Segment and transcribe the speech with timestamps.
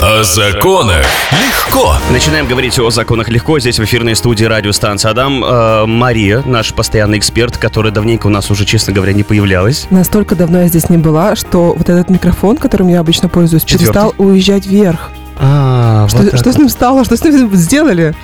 [0.00, 1.94] О законах легко.
[2.12, 3.58] Начинаем говорить о законах легко.
[3.58, 5.42] Здесь в эфирной студии радиостанции Адам.
[5.44, 9.88] Э, Мария, наш постоянный эксперт, которая давненько у нас уже, честно говоря, не появлялась.
[9.90, 13.86] Настолько давно я здесь не была, что вот этот микрофон, которым я обычно пользуюсь, Четвертый?
[13.86, 15.10] перестал уезжать вверх.
[15.40, 17.04] А, Что, что с ним стало?
[17.04, 18.14] Что с ним сделали?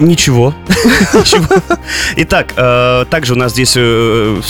[0.00, 0.54] Ничего.
[1.14, 1.62] Ничего.
[2.16, 4.40] Итак, э, также у нас здесь, э,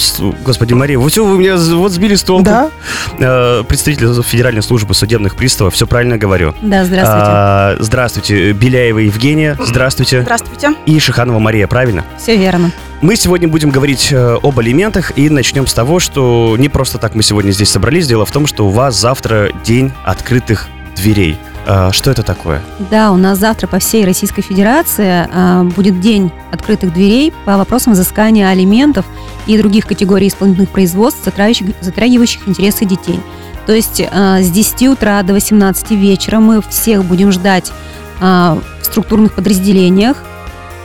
[0.44, 2.44] господи, Мария, вы все, вы меня вот сбили с толку.
[2.44, 2.70] Да?
[3.18, 6.54] Э, Представитель Федеральной службы судебных приставов, все правильно говорю.
[6.62, 7.26] Да, здравствуйте.
[7.26, 10.22] А, Здравствуйте, Беляева Евгения, здравствуйте.
[10.22, 10.74] Здравствуйте.
[10.86, 12.04] И Шиханова Мария, правильно?
[12.18, 12.72] Все верно.
[13.02, 17.14] Мы сегодня будем говорить э, об алиментах и начнем с того, что не просто так
[17.16, 18.06] мы сегодня здесь собрались.
[18.06, 21.36] Дело в том, что у вас завтра день открытых дверей.
[21.66, 22.60] А, Что это такое?
[22.90, 27.92] Да, у нас завтра по всей Российской Федерации а, будет день открытых дверей по вопросам
[27.92, 29.06] взыскания алиментов
[29.46, 33.20] и других категорий исполнительных производств, затрагивающих, затрагивающих интересы детей.
[33.66, 37.72] То есть а, с 10 утра до 18 вечера мы всех будем ждать
[38.20, 40.22] в структурных подразделениях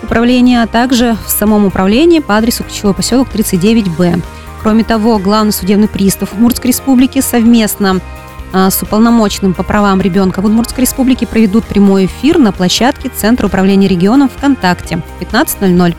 [0.01, 4.23] управления, а также в самом управлении по адресу ключевой поселок 39Б.
[4.63, 8.01] Кроме того, главный судебный пристав Удмуртской республики совместно
[8.53, 13.87] с уполномоченным по правам ребенка в Удмуртской республике проведут прямой эфир на площадке Центра управления
[13.87, 15.95] регионом ВКонтакте в 15.00.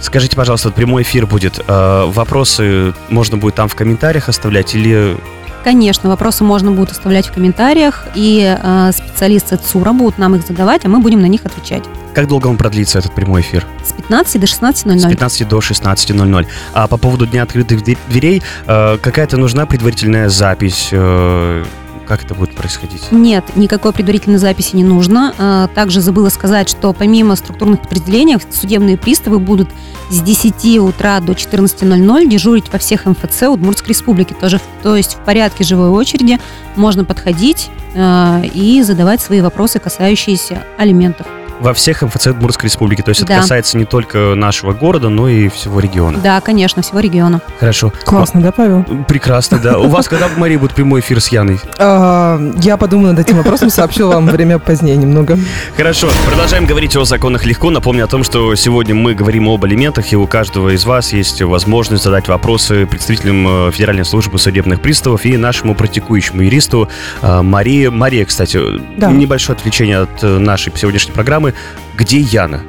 [0.00, 1.60] Скажите, пожалуйста, вот прямой эфир будет.
[1.66, 5.16] э, Вопросы можно будет там в комментариях оставлять или...
[5.64, 10.84] Конечно, вопросы можно будет оставлять в комментариях, и а, специалисты ЦУРа будут нам их задавать,
[10.84, 11.84] а мы будем на них отвечать.
[12.14, 13.66] Как долго он продлится, этот прямой эфир?
[13.84, 15.08] С 15 до С 16.00.
[15.08, 16.46] 15 до 16.00.
[16.74, 20.88] А по поводу Дня открытых дверей, дверей, э, какая-то нужна предварительная запись?
[20.92, 21.64] э,
[22.12, 23.10] Как это будет происходить?
[23.10, 25.34] Нет, никакой предварительной записи не нужно.
[25.38, 29.70] А, Также забыла сказать, что помимо структурных подразделений, судебные приставы будут
[30.10, 34.34] с 10 утра до 14.00 дежурить во всех МФЦ Удмуртской республики.
[34.38, 36.38] Тоже, то есть в порядке живой очереди
[36.76, 41.26] можно подходить а, и задавать свои вопросы, касающиеся алиментов.
[41.62, 43.02] Во всех МФЦ Удмуртской республики.
[43.02, 43.40] То есть это Да.
[43.40, 46.18] касается не только нашего города, но и всего региона.
[46.22, 47.40] Да, конечно, всего региона.
[47.60, 47.92] Хорошо.
[48.04, 48.84] Классно, да, Павел?
[49.06, 49.78] Прекрасно, да.
[49.78, 51.60] У вас когда, Мария, будет прямой эфир с Яной?
[51.78, 55.38] А, я подумаю над этим вопросом, сообщу вам время позднее немного.
[55.76, 57.70] Хорошо, продолжаем говорить о законах легко.
[57.70, 61.42] Напомню о том, что сегодня мы говорим об алиментах, и у каждого из вас есть
[61.42, 66.88] возможность задать вопросы представителям э, Федеральной службы судебных приставов и нашему практикующему юристу
[67.22, 67.86] э, Марии.
[67.86, 68.58] Мария, кстати,
[68.96, 69.10] Да.
[69.12, 71.51] небольшое отвлечение от э, нашей сегодняшней программы.
[71.94, 72.60] Где Яна?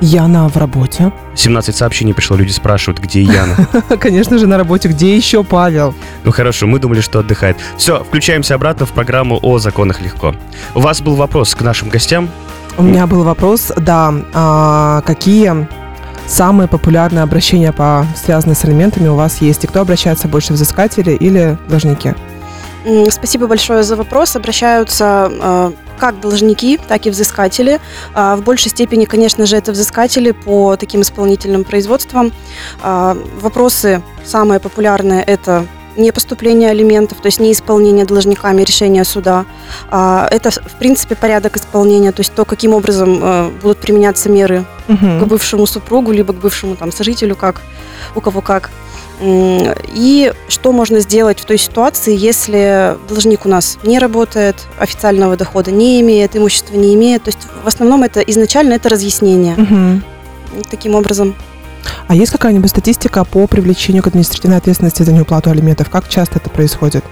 [0.00, 1.12] Яна в работе.
[1.34, 3.56] 17 сообщений пришло, люди спрашивают, где Яна.
[4.00, 4.88] Конечно же, на работе.
[4.88, 5.94] Где еще Павел?
[6.24, 7.56] Ну хорошо, мы думали, что отдыхает.
[7.76, 10.34] Все, включаемся обратно в программу о законах легко.
[10.74, 12.28] У вас был вопрос к нашим гостям.
[12.76, 15.66] У меня был вопрос, да, а, какие
[16.28, 19.64] самые популярные обращения, по, связанные с алиментами, у вас есть?
[19.64, 22.14] И кто обращается больше, взыскатели или должники?
[23.10, 24.36] Спасибо большое за вопрос.
[24.36, 27.80] Обращаются э, как должники, так и взыскатели.
[28.14, 32.32] А, В большей степени, конечно же, это взыскатели по таким исполнительным производствам.
[32.82, 35.66] А, Вопросы самые популярные– это
[35.96, 39.44] не поступление алиментов, то есть не исполнение должниками решения суда.
[39.90, 44.64] А, Это, в принципе, порядок исполнения, то есть то, каким образом э, будут применяться меры
[44.86, 45.24] к Мгм.
[45.26, 47.60] бывшему супругу, либо к бывшему там сожителю, как
[48.14, 48.70] у кого как.
[49.20, 55.70] И что можно сделать в той ситуации, если должник у нас не работает, официального дохода
[55.70, 57.24] не имеет, имущества не имеет.
[57.24, 59.54] То есть в основном это изначально это разъяснение.
[59.56, 60.04] Мгм.
[60.70, 61.34] Таким образом.
[62.06, 65.90] А есть какая-нибудь статистика по привлечению к административной ответственности за неуплату алиментов?
[65.90, 67.04] Как часто это происходит?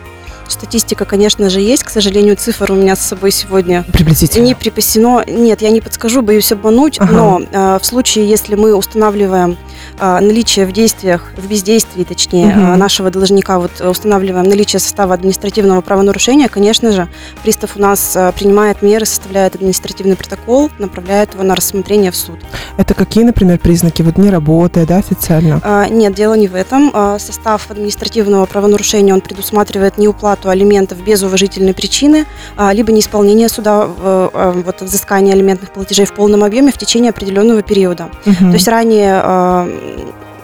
[0.49, 1.83] Статистика, конечно же, есть.
[1.85, 4.45] К сожалению, цифр у меня с собой сегодня Приблизительно.
[4.45, 5.25] не припасено.
[5.27, 6.99] Нет, я не подскажу, боюсь обмануть.
[7.01, 7.13] Ага.
[7.13, 9.57] Но э, в случае, если мы устанавливаем
[9.99, 12.73] э, наличие в действиях, в бездействии, точнее, Мгм.
[12.75, 17.09] э, нашего должника, вот э, устанавливаем наличие состава административного правонарушения, конечно же,
[17.43, 22.39] пристав у нас э, принимает меры, составляет административный протокол, направляет его на рассмотрение в суд.
[22.77, 24.03] Это какие, например, признаки?
[24.03, 25.61] Вот не работая, да, официально?
[25.65, 26.91] А, Нет, дело не в этом.
[26.93, 32.27] А, Состав административного правонарушения он предусматривает неуплату алиментов без уважительной причины,
[32.57, 37.63] а, либо неисполнение суда а, вот, взыскания алиментных платежей в полном объеме в течение определенного
[37.63, 38.11] периода.
[38.25, 38.51] Мгм.
[38.51, 39.69] То есть ранее а,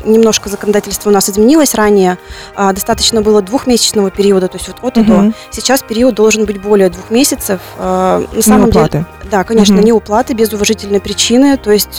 [0.05, 1.75] немножко законодательство у нас изменилось.
[1.75, 2.19] Ранее
[2.55, 5.33] а, достаточно было двухмесячного периода, то есть вот от и до.
[5.51, 7.61] Сейчас период должен быть более двух месяцев.
[7.79, 9.07] А, На самом деле, Неуплаты.
[9.31, 9.85] да, конечно, Мгм.
[9.85, 11.57] не уплаты без уважительной причины.
[11.57, 11.95] То есть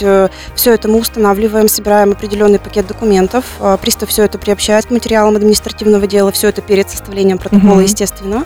[0.54, 3.44] все это мы устанавливаем, собираем определенный пакет документов.
[3.60, 7.82] Э, Пристав все это приобщает к материалам административного дела, все это перед составлением протокола, Мгм.
[7.82, 8.44] естественно.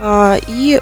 [0.00, 0.80] Э, И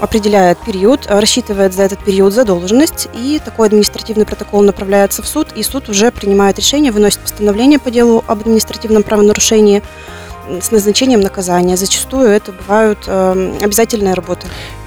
[0.00, 5.48] определяет период, э, рассчитывает за этот период задолженность, и такой административный протокол направляется в суд,
[5.54, 9.82] и суд уже принимает решение, выносит постановление по делу об административном правонарушении
[10.60, 11.76] с назначением наказания.
[11.76, 14.46] Зачастую это бывают э, обязательные работы.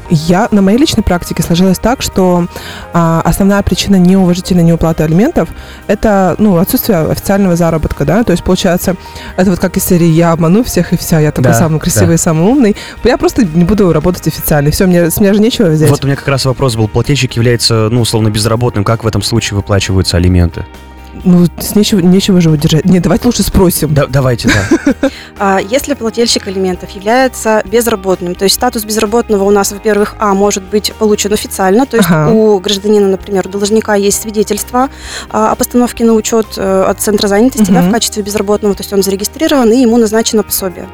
[0.10, 2.48] Я на моей личной практике сложилось так, что
[2.94, 5.50] а, основная причина неуважительной неуплаты алиментов
[5.88, 8.24] это ну, отсутствие официального заработка, да.
[8.24, 8.96] То есть, получается,
[9.38, 12.10] это вот как из серии я обману всех и все, я такой Да, самый красивый
[12.10, 12.14] да.
[12.16, 12.76] и самый умный.
[13.04, 14.72] Я просто не буду работать официально.
[14.72, 15.90] Все, мне, с меня же нечего взять.
[15.90, 16.88] Вот у меня как раз вопрос был.
[16.88, 18.84] Плательщик является, ну, условно, безработным.
[18.84, 20.66] Как в этом случае выплачиваются алименты?
[21.24, 22.86] Ну, с нечего, нечего же удержать.
[22.86, 23.94] Не, давайте лучше спросим.
[23.94, 24.94] Да, давайте, да.
[25.38, 30.64] А, Если плательщик алиментов является безработным, то есть статус безработного у нас, во-первых, а, может
[30.64, 32.32] быть получен официально, то есть Ага.
[32.32, 34.90] у гражданина, например, у должника есть свидетельство
[35.30, 37.90] а, о постановке на учет э, от центра занятости да, Мгм.
[37.90, 40.88] в качестве безработного, то есть он зарегистрирован, и ему назначено пособие.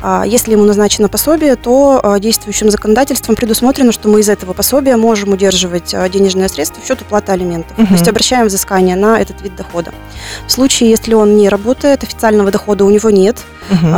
[0.00, 4.96] А, Если ему назначено пособие, то а, действующим законодательством предусмотрено, что мы из этого пособия
[4.96, 7.76] можем удерживать а, денежные средства в счет уплаты алиментов.
[7.76, 7.88] Мгм.
[7.88, 9.92] То есть обращаем взыскание на этот вид дохода.
[10.46, 13.36] В случае, если он не работает, официального дохода у него нет,
[13.70, 13.94] Мгм.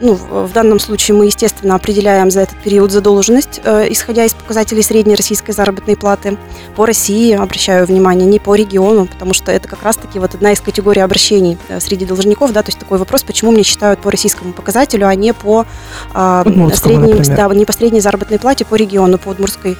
[0.00, 4.82] Ну, в данном случае мы, естественно, определяем за этот период задолженность, э, исходя из показателей
[4.82, 6.36] средней российской заработной платы.
[6.74, 10.60] По России, обращаю внимание, не по региону, потому что это как раз-таки вот одна из
[10.60, 14.52] категорий обращений э, среди должников, да, то есть такой вопрос, почему мне считают по российскому
[14.52, 15.66] показателю, а не по
[16.14, 17.48] Удмуртскому, средней, например.
[17.48, 19.76] да, не по средней заработной плате по региону, по Удмурской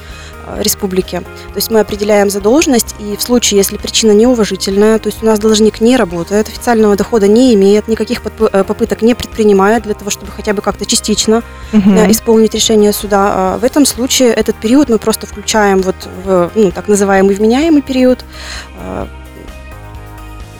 [0.47, 1.21] э, республике.
[1.21, 5.39] То есть мы определяем задолженность, и в случае, если причина неуважительная, то есть у нас
[5.39, 10.33] должник не работает, официального дохода не имеет, никаких э, попыток не предпринимает для того, чтобы
[10.33, 13.33] хотя бы как-то частично э, исполнить решение суда.
[13.35, 17.83] А В этом случае этот период мы просто включаем вот в ну, так называемый вменяемый
[17.83, 18.25] период.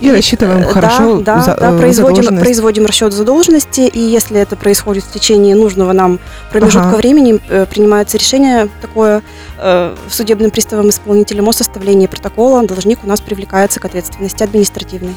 [0.01, 4.39] И рассчитываем э, хорошо да, да, за- да, э, производим, производим расчет задолженности, и если
[4.39, 6.19] это происходит в течение нужного нам
[6.53, 6.97] промежутка Ага.
[6.99, 9.23] времени, э, принимается решение такое
[9.59, 15.15] э, судебным приставом исполнителем о составлении протокола, должник у нас привлекается к ответственности административной.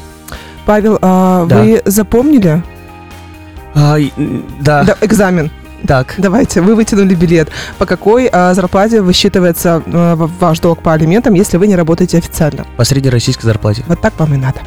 [0.66, 1.58] Павел, а Да.
[1.62, 2.62] вы запомнили?
[3.74, 3.96] А,
[4.60, 5.50] да, Да, экзамен.
[5.86, 6.14] Так.
[6.18, 7.48] Давайте, вы вытянули билет.
[7.78, 12.66] По какой а, зарплате высчитывается а, ваш долг по алиментам, если вы не работаете официально?
[12.76, 13.84] По средней российской зарплате.
[13.88, 14.60] Вот так вам и надо.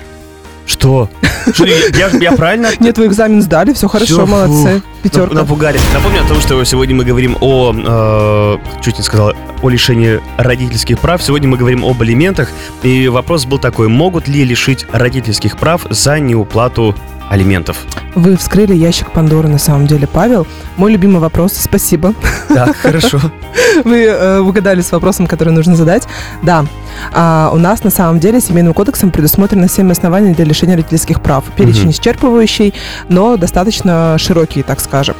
[0.65, 1.09] Что?
[1.51, 4.69] Что, я, я правильно Нет, вы экзамен сдали, все хорошо, Всё, молодцы.
[4.69, 5.35] Нап- Пятерка.
[5.35, 5.79] Напугали.
[5.93, 10.99] Напомню о том, что сегодня мы говорим о, э, чуть не сказал, о лишении родительских
[10.99, 11.21] прав.
[11.21, 12.49] Сегодня мы говорим об алиментах.
[12.81, 16.95] И вопрос был такой, могут ли лишить родительских прав за неуплату
[17.29, 17.77] алиментов?
[18.15, 20.45] Вы вскрыли ящик Пандоры на самом деле, Павел.
[20.77, 22.13] Мой любимый вопрос, спасибо.
[22.47, 23.19] Так, хорошо.
[23.83, 26.03] Вы э, угадали с вопросом, который нужно задать.
[26.43, 26.65] Да,
[27.11, 31.45] а, у нас на самом деле Семейным кодексом предусмотрено 7 оснований для лишения родительских прав.
[31.55, 31.89] Перечень Мгм.
[31.91, 32.73] исчерпывающий,
[33.09, 35.15] но достаточно широкий, так скажем.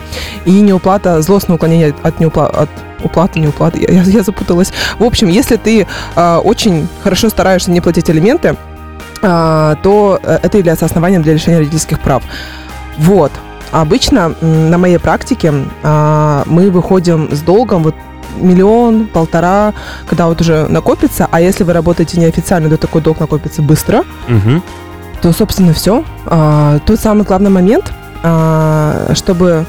[0.46, 2.70] И неуплата, злостное уклонение от, неупла- от
[3.04, 4.72] уплаты, неуплаты, я, я- я запуталась.
[5.00, 8.56] В общем, если ты а, очень хорошо стараешься не платить алименты, а,
[9.24, 12.24] то э, это является основанием для лишения родительских прав.
[12.98, 13.32] Вот.
[13.72, 17.96] Обычно на моей практике а, мы выходим с долгом вот
[18.38, 19.74] миллион, полтора,
[20.08, 24.62] когда вот уже накопится, а если вы работаете неофициально, то такой долг накопится быстро, Мгм.
[25.22, 26.04] то, собственно, все.
[26.86, 27.92] Тот самый главный момент,
[28.24, 29.66] а, чтобы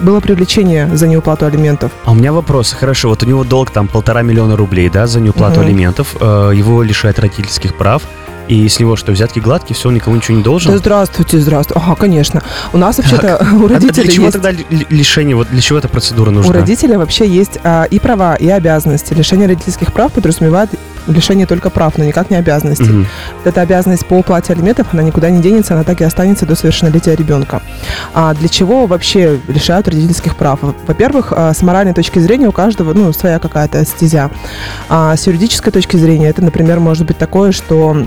[0.00, 1.92] было привлечение за неуплату алиментов.
[2.04, 2.72] А у меня вопрос.
[2.72, 5.66] Хорошо, вот у него долг там полтора миллиона рублей, да, за неуплату Мгм.
[5.68, 6.16] алиментов.
[6.20, 8.02] Э, Его лишают родительских прав.
[8.48, 10.76] И с него что, взятки гладкие, все, он никому ничего не Да должен?
[10.76, 11.80] здравствуйте, здравствуйте.
[11.82, 12.42] Ага, конечно.
[12.72, 14.34] У нас вообще-то у А для родителей чего есть...
[14.34, 15.34] тогда ли- ли- лишение?
[15.34, 16.50] Вот для чего эта процедура нужна?
[16.50, 19.14] У родителей вообще есть а, и права, и обязанности.
[19.14, 20.70] Лишение родительских прав подразумевает
[21.06, 22.84] лишение только прав, но никак не обязанностей.
[22.90, 23.06] Вот
[23.44, 27.14] Эта обязанность по уплате алиментов, она никуда не денется, она так и останется до совершеннолетия
[27.14, 27.60] ребенка.
[28.14, 30.60] А для чего вообще лишают родительских прав?
[30.86, 34.30] Во-первых, а, с моральной точки зрения у каждого ну, своя какая-то стезя.
[34.88, 38.06] А с юридической точки зрения это, например, может быть такое, что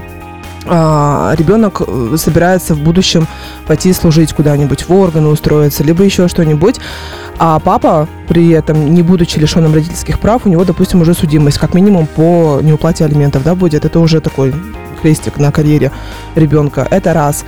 [0.69, 3.27] а, ребенок э, собирается в будущем
[3.67, 6.79] пойти служить куда-нибудь в органы устроиться, либо еще что-нибудь,
[7.37, 11.73] а папа при этом, не будучи лишенным родительских прав, у него, допустим, уже судимость, как
[11.73, 13.85] минимум по неуплате алиментов, да, будет.
[13.85, 14.53] Это уже такой
[15.01, 15.91] крестик на карьере
[16.35, 16.87] ребенка.
[16.89, 17.45] Это раз.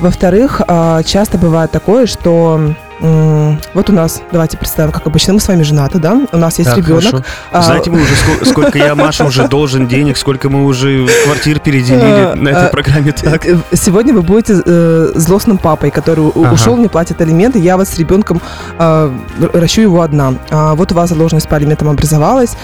[0.00, 5.48] Во-вторых, а, часто бывает такое, что вот у нас, давайте представим, как обычно, мы с
[5.48, 7.02] вами женаты, да, у нас есть Так, ребенок.
[7.04, 7.24] хорошо.
[7.52, 11.56] а, Знаете, мы уже ско- сколько я Маша уже должен денег, сколько мы уже квартир
[11.56, 13.12] Э, переделили на этой э, программе.
[13.12, 13.46] Так.
[13.46, 16.52] Э, Сегодня вы будете э, злостным папой, который Ага.
[16.52, 17.58] ушел, не платит алименты.
[17.58, 18.40] Я вас с ребенком
[18.78, 19.10] э,
[19.54, 20.34] ращу его одна.
[20.50, 22.56] А, вот у вас задолженность по алиментам образовалась.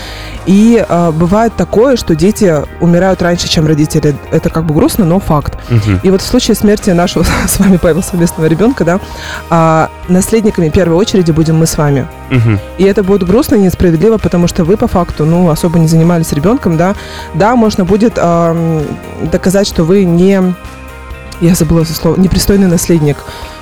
[0.46, 4.14] И э, бывает такое, что дети умирают раньше, чем родители.
[4.30, 5.54] Это как бы грустно, но факт.
[5.70, 6.00] Мгм.
[6.02, 9.00] И вот в случае смерти нашего с вами, Павел, совместного ребенка, да,
[9.50, 9.90] а,
[10.26, 12.06] наследниками в первой очереди будем мы с вами.
[12.30, 12.58] Мгм.
[12.78, 16.32] И это будет грустно и несправедливо, потому что вы по факту, ну, особо не занимались
[16.32, 16.96] ребенком, да.
[17.34, 18.82] Да, можно будет ам,
[19.30, 20.42] доказать, что вы не,
[21.40, 23.18] я забыла это слово, непристойный наследник.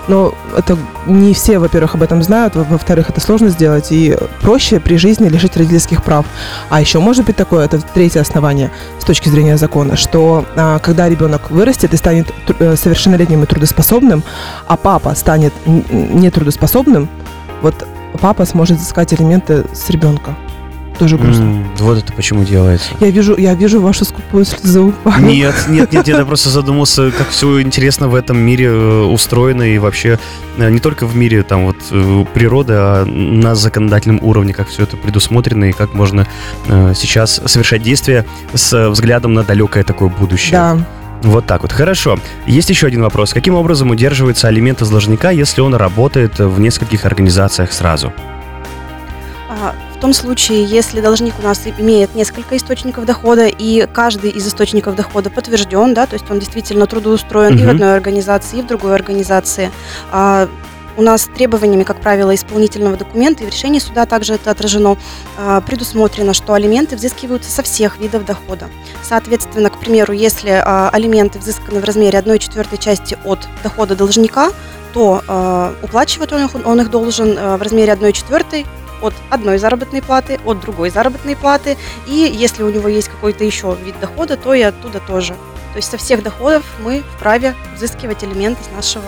[0.09, 4.81] Но это не все, во-первых, об этом знают, во- во-вторых, это сложно сделать, и проще
[4.81, 6.27] при жизни лишить родительских прав.
[6.69, 8.71] А еще может быть такое, это третье основание
[9.01, 14.23] с точки зрения закона, что а, когда ребенок вырастет и станет э, совершеннолетним и трудоспособным,
[14.67, 17.09] а папа станет нетрудоспособным,
[17.63, 17.87] вот
[18.21, 20.37] папа сможет взыскать элементы с ребенка.
[20.99, 21.43] Тоже грустно.
[21.43, 22.91] М, Вот это почему делается.
[23.01, 24.93] Я вижу, я вижу вашу скупую слезу.
[25.19, 29.79] Нет, нет, нет, я просто задумался, как все интересно в этом мире э, устроено и
[29.79, 30.19] вообще
[30.57, 34.85] э, не только в мире там вот э, природы, а на законодательном уровне, как все
[34.85, 36.27] это предусмотрено и как можно
[36.95, 38.25] сейчас совершать действия
[38.55, 40.53] с взглядом на далекое такое будущее.
[40.53, 40.79] Да.
[41.23, 41.73] Вот так вот.
[41.73, 42.19] Хорошо.
[42.47, 43.33] Есть еще один вопрос.
[43.33, 48.13] Каким образом удерживается алимент из должника, если он работает в нескольких организациях сразу?
[49.61, 54.47] А, В том случае, если должник у нас имеет несколько источников дохода, и каждый из
[54.47, 58.67] источников дохода подтвержден, да, то есть он действительно трудоустроен и в одной организации, и в
[58.67, 59.71] другой организации,
[60.11, 60.49] а,
[60.97, 64.97] у нас требованиями, как правило, исполнительного документа и в решении суда также это отражено,
[65.39, 68.69] а, предусмотрено, что алименты взыскиваются со всех видов дохода.
[69.03, 74.51] Соответственно, к примеру, если алименты взысканы в размере 1 четвертой части от дохода должника,
[74.93, 78.65] то уплачивать он их, он их должен в размере 1 четвертой
[79.05, 83.77] от одной заработной платы, от другой заработной платы, и если у него есть какой-то еще
[83.85, 85.35] вид дохода, то и оттуда тоже.
[85.73, 89.05] То есть со всех доходов мы вправе взыскивать элементы с нашего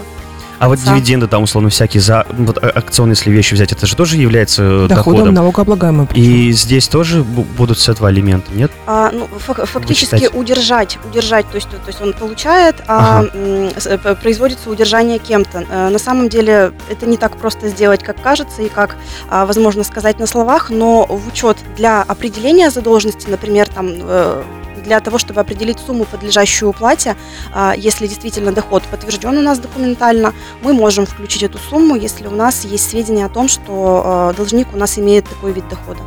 [0.58, 2.26] А вот дивиденды там, условно, всякие за...
[2.30, 5.34] Вот а- акционные, если вещи взять, это же тоже является Доходом доходом?
[5.34, 6.08] налогооблагаемым.
[6.14, 8.70] И здесь тоже бу- будут с этого алименты, нет?
[8.86, 10.34] А, ну, фак- фактически Вычитать.
[10.34, 15.64] удержать, удержать, то есть, то есть он получает, а э, п- производится удержание кем-то.
[15.70, 18.96] Э, На самом деле это не так просто сделать, как кажется, и как
[19.28, 24.42] а, возможно сказать на словах, но в учет для определения задолженности, например, там э,
[24.86, 27.16] для того, чтобы определить сумму, подлежащую уплате,
[27.52, 32.30] а, если действительно доход подтвержден у нас документально, мы можем включить эту сумму, если у
[32.30, 36.00] нас есть сведения о том, что э, должник у нас имеет такой вид дохода.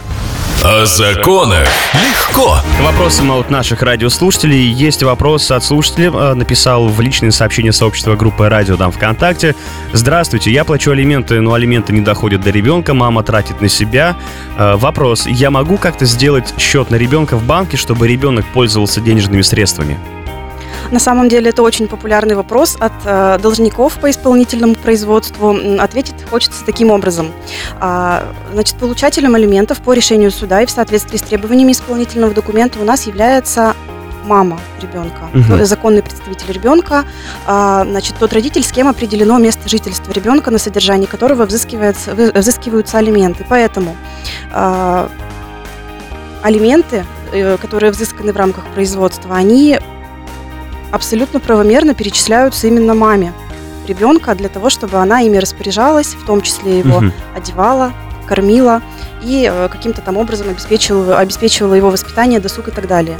[0.63, 2.57] О законах легко.
[2.77, 4.69] К вопросам от наших радиослушателей.
[4.69, 6.11] Есть вопрос от слушателя.
[6.11, 9.55] э, Написал в личные сообщения сообщества группы «Радио» там ВКонтакте.
[9.93, 14.17] Здравствуйте, я плачу алименты, но алименты не доходят до ребенка, мама тратит на себя.
[14.57, 19.41] Э, Вопрос, я могу как-то сделать счет на ребенка в банке, чтобы ребенок пользовался денежными
[19.41, 19.97] средствами?
[20.91, 25.55] На самом деле это очень популярный вопрос от э, должников по исполнительному производству.
[25.79, 27.31] Ответить хочется таким образом.
[27.79, 32.83] А, значит, получателем алиментов по решению суда и в соответствии с требованиями исполнительного документа у
[32.83, 33.75] нас является
[34.25, 35.57] мама ребенка, Мгм.
[35.59, 37.05] то- законный представитель ребенка,
[37.47, 42.97] а, значит, тот родитель, с кем определено место жительства ребенка, на содержании которого взыскивается, взыскиваются
[42.97, 43.45] алименты.
[43.47, 43.95] Поэтому
[44.51, 45.09] а,
[46.41, 49.79] алименты, э, которые взысканы в рамках производства, они
[50.91, 53.33] абсолютно правомерно перечисляются именно маме
[53.87, 57.13] ребенка для того, чтобы она ими распоряжалась, в том числе его Мгм.
[57.35, 57.91] одевала,
[58.27, 58.81] кормила
[59.23, 63.17] и э, каким-то там образом обеспечивала, обеспечивала его воспитание, досуг и так далее.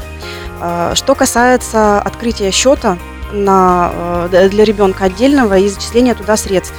[0.62, 2.98] А, Что касается открытия счета
[3.34, 3.92] на,
[4.32, 6.76] э, для ребенка отдельного и зачисления туда средств.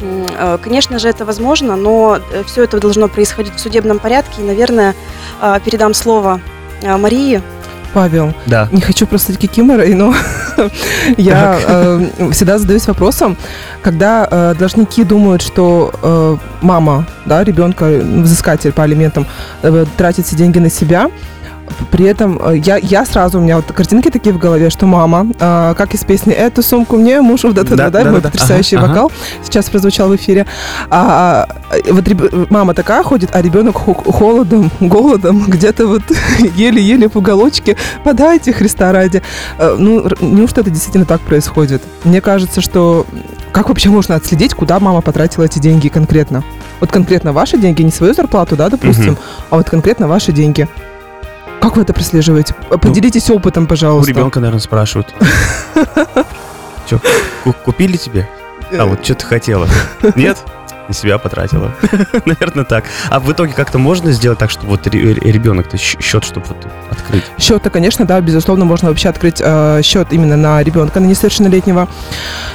[0.00, 4.42] Э, Конечно же, это возможно, но все это должно происходить в судебном порядке.
[4.42, 4.94] И, наверное,
[5.64, 6.40] передам слово
[6.82, 7.42] Марии.
[7.96, 8.68] Павел, Да.
[8.72, 10.14] не хочу просто кикиморой, но
[11.16, 13.38] я э, всегда задаюсь вопросом,
[13.82, 17.84] когда э, должники думают, что э, мама, да, ребенка,
[18.22, 19.26] взыскатель по алиментам,
[19.62, 21.10] э, тратит все деньги на себя,
[21.90, 25.26] при этом э, я, я сразу, у меня вот картинки такие в голове, что мама,
[25.38, 28.28] э, как из песни «Эту сумку мне муж», вот это, Да, да, да, мой да,
[28.30, 29.12] потрясающий Ага, вокал
[29.44, 30.46] сейчас прозвучал в эфире.
[30.90, 36.02] А, а, вот реб- мама такая ходит, а ребенок хо- холодом, голодом, где-то вот
[36.56, 39.22] еле-еле в уголочке, подайте Христа ради.
[39.58, 41.82] Э, Ну, неужто это действительно так происходит?
[42.04, 43.06] Мне кажется, что
[43.52, 46.42] как вообще можно отследить, куда мама потратила эти деньги конкретно?
[46.80, 49.18] Вот конкретно ваши деньги, не свою зарплату, да, допустим, Мгм.
[49.50, 50.68] а вот конкретно ваши деньги.
[51.66, 52.54] Как вы это прослеживаете?
[52.80, 54.08] Поделитесь опытом, У пожалуйста.
[54.08, 55.12] ребенка, наверное, спрашивают.
[56.88, 57.00] Че,
[57.64, 58.28] купили тебе?
[58.78, 59.66] А вот что ты хотела?
[60.14, 60.38] Нет?
[60.88, 61.72] На себя потратила.
[62.24, 62.84] Наверное, так.
[63.10, 66.46] А в итоге как-то можно сделать так, чтобы вот ре- ре- ребенок-то щ- счет, чтобы
[66.48, 67.24] вот открыть?
[67.38, 71.88] Счет-то, конечно, да, безусловно, можно вообще открыть э, счет именно на ребенка, на несовершеннолетнего.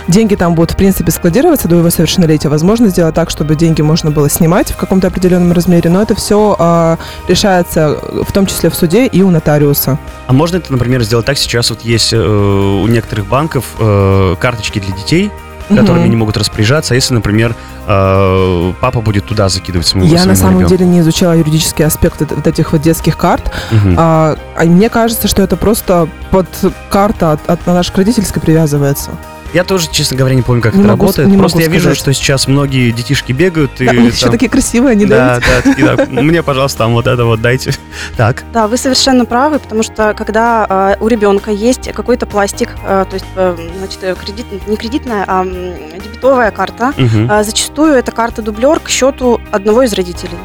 [0.07, 2.47] Деньги там будут, в принципе, складироваться до его совершеннолетия.
[2.49, 6.97] Возможно сделать так, чтобы деньги можно было снимать в каком-то определенном размере, но это все
[7.27, 9.99] решается э, в том числе в суде и у нотариуса.
[10.27, 11.37] А можно это, например, сделать так?
[11.37, 15.31] Сейчас вот есть э, у некоторых банков э, карточки для детей,
[15.75, 17.55] которыми не могут распоряжаться, а если, например,
[17.87, 22.47] э, папа будет туда закидывать своему Я на самом деле не изучала юридический аспект вот
[22.47, 23.51] этих вот детских карт.
[23.97, 26.47] А, а мне кажется, что это просто под
[26.89, 29.11] карта от, от- на нашей родительской привязывается.
[29.53, 31.27] Я тоже, честно говоря, не помню, как Не это могу работает.
[31.27, 31.97] не Просто могу я вижу, сказать.
[31.99, 35.39] что сейчас многие детишки бегают и Да, у них еще там- такие красивые, они Да,
[35.41, 36.05] да, такие, да.
[36.21, 37.73] Мне, пожалуйста, там вот это вот дайте.
[38.17, 38.43] Так.
[38.53, 43.13] Да, вы совершенно правы, потому что когда э, у ребенка есть какой-то пластик, э, то
[43.13, 46.93] есть, э, значит, э, кредит, не кредитная, а дебетовая карта,
[47.29, 50.37] а, зачастую это карта-дублер к счету одного из родителей.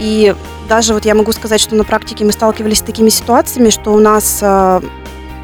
[0.00, 0.34] И
[0.68, 4.00] даже вот я могу сказать, что на практике мы сталкивались с такими ситуациями, что у
[4.00, 4.42] нас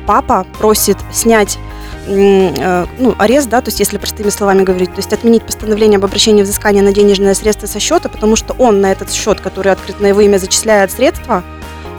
[0.07, 1.59] папа просит снять
[2.09, 6.43] ну, арест, да, то есть если простыми словами говорить, то есть отменить постановление об обращении
[6.43, 10.07] взыскания на денежное средство со счета, потому что он на этот счет, который открыт на
[10.07, 11.45] его имя, зачисляет средства,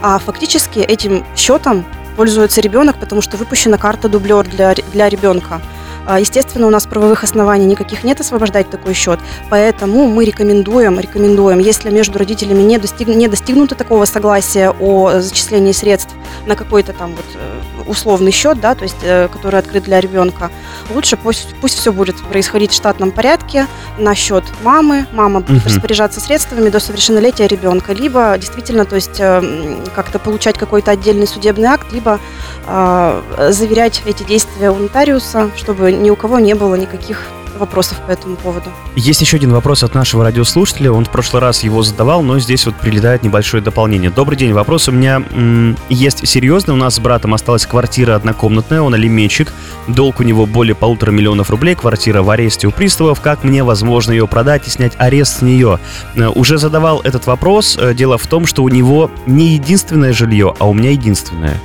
[0.01, 1.85] а фактически этим счетом
[2.15, 5.61] пользуется ребенок, потому что выпущена карта дублер для, для ребенка.
[6.05, 11.59] А, Естественно, у нас правовых оснований никаких нет освобождать такой счет, поэтому мы рекомендуем, рекомендуем,
[11.59, 16.15] если между родителями не, достиг, не достигнуто такого согласия о зачислении средств
[16.47, 20.49] на какой-то там вот э, условный счет, да, то есть э, который открыт для ребенка,
[20.89, 23.67] лучше пусть, пусть все будет происходить в штатном порядке
[23.97, 25.73] на счет мамы, мама будет Мгм.
[25.75, 31.67] распоряжаться средствами до совершеннолетия ребенка, либо действительно, то есть э, как-то получать какой-то отдельный судебный
[31.69, 32.19] акт, либо
[32.67, 37.23] э, заверять эти действия у нотариуса, чтобы ни у кого не было никаких
[37.59, 38.69] вопросов по этому поводу.
[38.95, 40.91] Есть еще один вопрос от нашего радиослушателя.
[40.91, 44.09] Он в прошлый раз его задавал, но здесь вот прилетает небольшое дополнение.
[44.09, 44.53] Добрый день.
[44.53, 46.73] Вопрос у меня м, есть серьезный.
[46.73, 49.53] У нас с братом осталась квартира однокомнатная, он алименщик.
[49.87, 51.75] Долг у него более полутора миллионов рублей.
[51.75, 53.21] Квартира в аресте у приставов.
[53.21, 55.79] Как мне возможно ее продать и снять арест с нее?
[56.15, 57.77] Э, Уже задавал этот вопрос.
[57.79, 61.59] Э, Дело в том, что у него не единственное жилье, а у меня единственное.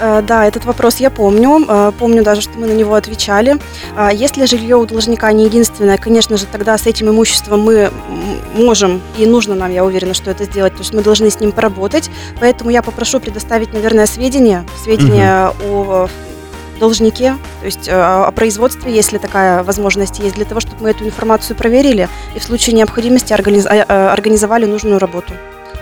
[0.00, 1.64] Э, Да, этот вопрос я помню.
[1.68, 3.58] Э, Помню даже, что мы на него отвечали.
[3.96, 7.90] А Если жилье у должника не единственное, конечно же, тогда с этим имуществом мы
[8.54, 11.52] можем и нужно нам, я уверена, что это сделать, потому что мы должны с ним
[11.52, 12.10] поработать.
[12.40, 16.08] Поэтому я попрошу предоставить, наверное, сведения, сведения о
[16.78, 21.04] должнике, то есть э, о производстве, если такая возможность есть, для того, чтобы мы эту
[21.04, 25.34] информацию проверили и в случае необходимости организ- э, э, организовали нужную работу.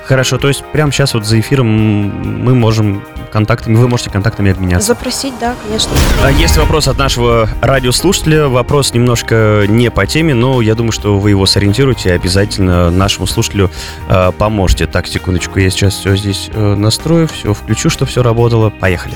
[0.08, 4.94] Хорошо, то есть прямо сейчас вот за эфиром мы можем контактами, вы можете контактами обменяться.
[4.94, 5.92] Запросить, да, конечно.
[6.24, 8.48] А Есть вопрос от нашего радиослушателя.
[8.48, 13.26] Вопрос немножко не по теме, но я думаю, что вы его сориентируете и обязательно нашему
[13.26, 13.70] слушателю
[14.08, 14.86] э, поможете.
[14.86, 18.70] Так, секундочку, я сейчас все здесь э, настрою, все включу, чтобы все работало.
[18.70, 19.14] Поехали.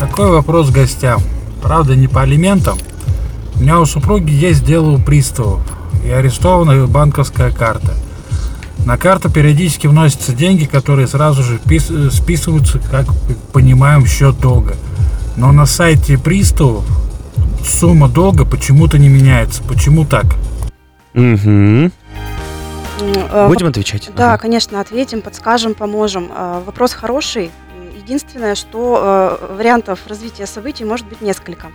[0.00, 1.20] Такой вопрос гостям.
[1.62, 2.78] Правда, не по алиментам.
[3.56, 5.60] У меня у супруги есть дело у приставов
[6.02, 7.92] и арестована банковская карта.
[8.84, 13.06] На карту периодически вносятся деньги, которые сразу же э, списываются, как
[13.52, 14.76] понимаем, в счет долга.
[15.36, 16.84] Но на сайте приставов
[17.64, 19.62] сумма долга почему-то не меняется.
[19.62, 20.24] Почему так?
[21.14, 21.90] Угу.
[23.00, 24.10] Э, Будем отвечать?
[24.16, 24.38] Да, Ага.
[24.42, 26.30] конечно, ответим, подскажем, поможем.
[26.34, 27.50] А, Вопрос хороший.
[27.96, 31.66] Единственное, что э, вариантов развития событий может быть несколько.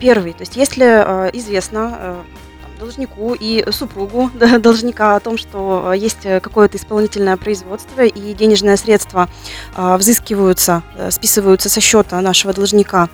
[0.00, 2.16] Первый, то есть если э, известно э,
[2.80, 8.76] должнику и супругу должника о том, что э, есть э, какое-то исполнительное производство и денежные
[8.76, 9.28] средства
[9.76, 13.08] э, взыскиваются, э, списываются со счета нашего должника,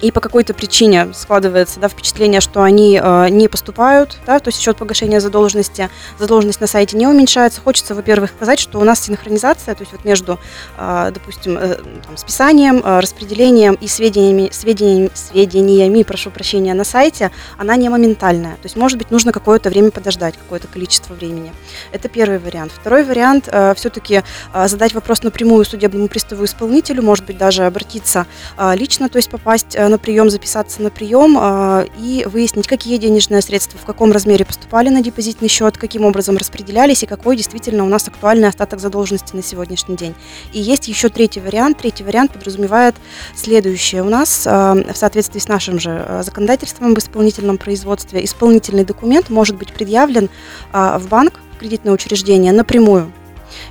[0.00, 4.60] и по какой-то причине складывается да, впечатление, что они э, не поступают, да, то есть
[4.60, 7.60] счет погашения задолженности, задолженность на сайте не уменьшается.
[7.60, 10.38] Хочется, во-первых, сказать, что у нас синхронизация, то есть вот между,
[10.76, 11.76] э, допустим, э,
[12.06, 18.54] там, списанием, э, распределением и сведениями, сведениями, сведениями, прошу прощения, на сайте, она не моментальная.
[18.54, 21.52] То есть, может быть, нужно какое-то время подождать, какое-то количество времени.
[21.92, 22.72] Это первый вариант.
[22.72, 28.26] Второй вариант э, все-таки э, задать вопрос напрямую судебному приставу-исполнителю, может быть, даже обратиться
[28.56, 32.96] э, лично, то есть попасть э, на прием, записаться на прием э, и выяснить, какие
[32.96, 37.84] денежные средства, в каком размере поступали на депозитный счет, каким образом распределялись и какой действительно
[37.84, 40.14] у нас актуальный остаток задолженности на сегодняшний день.
[40.52, 41.78] И есть еще третий вариант.
[41.78, 42.94] Третий вариант подразумевает
[43.34, 44.02] следующее.
[44.02, 44.50] У нас э,
[44.92, 50.30] в соответствии с нашим же э, законодательством об исполнительном производстве исполнительный документ может быть предъявлен
[50.72, 53.12] э, в банк, в кредитное учреждение напрямую.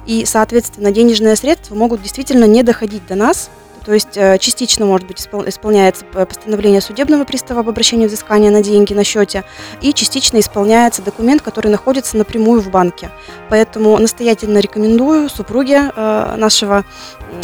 [0.06, 3.50] И, соответственно, денежные средства могут действительно не доходить до нас,
[3.86, 8.64] то есть э, частично, может быть, испол- исполняется постановление судебного пристава об обращении взыскания на
[8.64, 9.44] деньги на счете,
[9.82, 13.10] и частично исполняется документ, который находится напрямую в банке.
[13.50, 16.86] Поэтому настоятельно рекомендую супруге э, нашего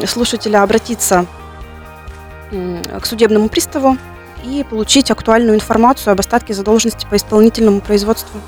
[0.05, 1.25] слушателя обратиться
[2.51, 3.97] к судебному приставу
[4.43, 8.39] и получить актуальную информацию об остатке задолженности по исполнительному производству.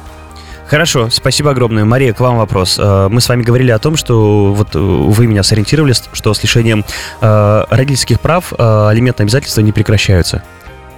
[0.72, 1.84] Хорошо, спасибо огромное.
[1.84, 2.80] Мария, к вам вопрос.
[2.80, 6.42] Э, Мы с вами говорили о том, что вот э, вы меня сориентировали, что с
[6.42, 6.86] лишением
[7.20, 10.44] э, родительских прав э, алиментные обязательства не прекращаются.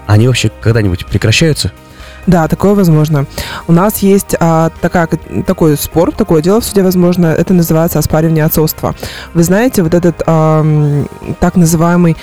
[0.05, 1.71] Они вообще когда-нибудь прекращаются?
[2.27, 3.25] Да, такое возможно.
[3.67, 5.07] У нас есть а, такая,
[5.47, 7.25] такой спор, такое дело в суде возможно.
[7.25, 8.93] Это называется оспаривание отцовства.
[9.33, 11.07] Вы знаете, вот этот ам,
[11.39, 12.15] так называемый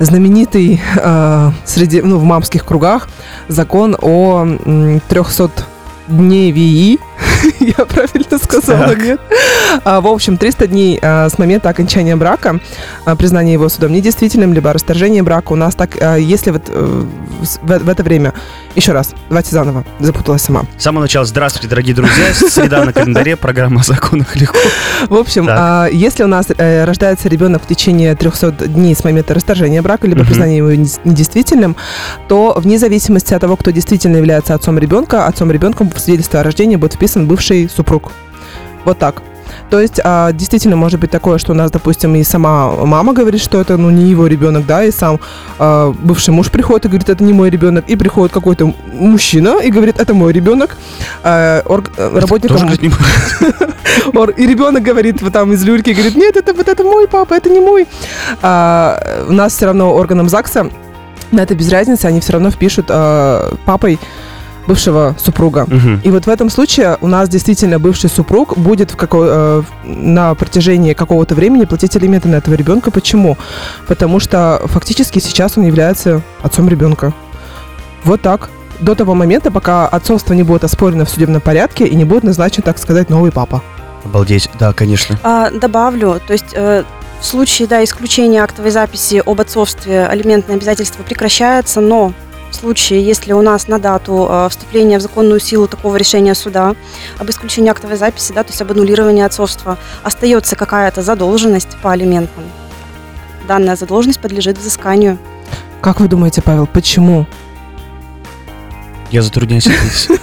[0.00, 3.08] знаменитый э, среди, ну, в мамских кругах
[3.46, 5.50] закон о м, 300
[6.08, 6.98] дней ВИИ.
[7.60, 8.98] Я правильно сказала, Так.
[9.02, 9.20] нет?
[9.84, 12.60] А, в общем, 300 дней а, с момента окончания брака,
[13.04, 17.58] а, признания его судом недействительным, либо расторжения брака у нас так, а, если вот с-
[17.62, 18.32] в, в это время,
[18.74, 20.64] еще раз, давайте заново, запуталась сама.
[20.76, 22.32] С самого начала, здравствуйте, дорогие друзья.
[22.32, 24.58] Среда на календаре, программа о законах легко.
[25.08, 29.34] В общем, а, если у нас э, рождается ребенок в течение 300 дней с момента
[29.34, 30.26] расторжения брака, либо Мгм.
[30.28, 31.76] признания его не- недействительным,
[32.28, 36.42] то вне зависимости от того, кто действительно является отцом ребенка, отцом ребенка в свидетельстве о
[36.42, 38.12] рождении будет вписан бывший супруг.
[38.84, 39.22] Вот так.
[39.70, 43.40] То есть, а, действительно, может быть такое, что у нас, допустим, и сама мама говорит,
[43.40, 45.20] что это, ну, не его ребенок, да, и сам
[45.58, 49.70] а, бывший муж приходит и говорит, это не мой ребенок, и приходит какой-то мужчина и
[49.70, 50.76] говорит, это мой ребенок.
[51.22, 52.58] А, орг- э, работникам
[54.36, 57.50] И ребенок говорит вот там из люльки, говорит, нет, это вот это мой папа, это
[57.50, 57.86] не мой.
[58.42, 60.70] А, у нас все равно органам ЗАГСа
[61.30, 63.98] на это без разницы, они все равно впишут а, папой
[64.68, 65.64] бывшего супруга.
[65.66, 66.00] Мгм.
[66.04, 70.34] И вот в этом случае у нас действительно бывший супруг будет в како- э, на
[70.34, 72.90] протяжении какого-то времени платить алименты на этого ребенка.
[72.90, 73.36] Почему?
[73.88, 77.12] Потому что фактически сейчас он является отцом ребенка.
[78.04, 78.50] Вот так.
[78.80, 82.62] До того момента, пока отцовство не будет оспорено в судебном порядке и не будет назначен,
[82.62, 83.60] так сказать, новый папа.
[84.04, 85.18] Обалдеть, да, конечно.
[85.24, 86.84] А, добавлю, то есть э,
[87.20, 92.12] в случае да, исключения актовой записи об отцовстве алиментное обязательство прекращается, но
[92.50, 96.74] в случае, если у нас на дату э, вступления в законную силу такого решения суда
[97.18, 102.44] об исключении актовой записи, да, то есть об аннулировании отцовства, остается какая-то задолженность по алиментам,
[103.46, 105.18] данная задолженность подлежит взысканию.
[105.80, 107.26] Как вы думаете, Павел, почему?
[109.10, 110.20] Я затрудняюсь ответить.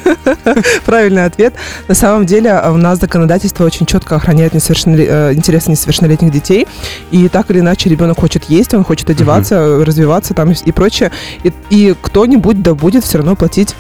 [0.86, 1.56] Правильный ответ.
[1.88, 6.68] На самом деле а, у нас законодательство очень четко охраняет несовершенноле- э, интересы несовершеннолетних детей.
[7.12, 11.12] И так или иначе ребенок хочет есть, он хочет одеваться, развиваться там и- прочее.
[11.44, 13.76] И, и кто-нибудь да будет все равно платить.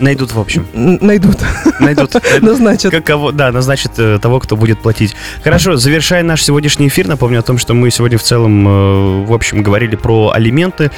[0.00, 0.66] Найдут, в общем.
[0.74, 1.36] Найдут.
[1.80, 2.16] Найдут.
[2.40, 2.90] Назначат.
[2.90, 5.14] Как кого, да, назначит э, того, кто будет платить.
[5.44, 9.32] Хорошо, завершая наш сегодняшний эфир, напомню о том, что мы сегодня в целом, э, в
[9.32, 10.90] общем, говорили про алименты.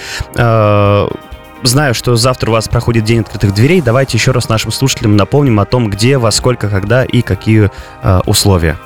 [1.64, 3.81] Э, Знаю, что завтра у вас проходит День открытых дверей.
[3.81, 7.70] Давайте еще раз нашим слушателям напомним о том, где, во сколько, когда и какие
[8.03, 8.77] э, условия.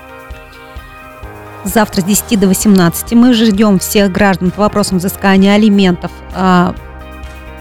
[1.64, 6.74] Завтра с 10 до 18 мы ждем всех граждан по вопросам взыскания алиментов а,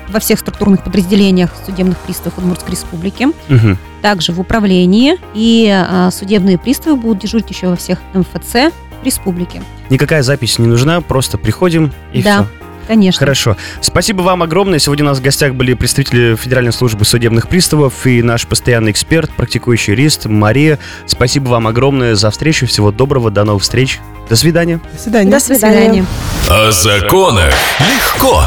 [0.07, 3.77] во всех структурных подразделениях судебных приставов Удмуртской Республики, Мгм.
[4.01, 8.71] также в управлении, и а, судебные приставы будут дежурить еще во всех МФЦ
[9.03, 9.61] республики.
[9.89, 12.43] Никакая запись не нужна, просто приходим и Да.
[12.43, 12.56] все.
[12.87, 13.19] Конечно.
[13.19, 13.57] Хорошо.
[13.81, 14.79] Спасибо вам огромное.
[14.79, 19.29] Сегодня у нас в гостях были представители Федеральной службы судебных приставов и наш постоянный эксперт,
[19.35, 20.79] практикующий юрист Мария.
[21.05, 22.67] Спасибо вам огромное за встречу.
[22.67, 23.31] Всего доброго.
[23.31, 23.99] До новых встреч.
[24.29, 24.79] До свидания.
[24.93, 25.31] До свидания.
[25.31, 26.05] До До свидания.
[26.49, 28.43] О законах легко.